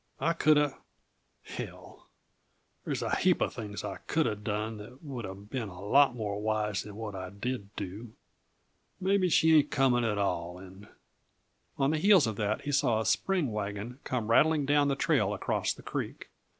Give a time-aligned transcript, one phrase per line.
[0.19, 0.79] I coulda
[1.43, 2.07] hell,
[2.83, 6.41] there's a heap uh things I coulda done that would uh been a lot more
[6.41, 8.11] wise than what I did do!
[8.99, 10.87] Maybe she ain't coming at all, and"
[11.77, 15.35] On the heels of that he saw a spring wagon, come rattling down the trail
[15.35, 16.29] across the creek.